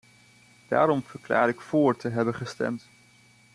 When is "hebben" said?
2.09-2.35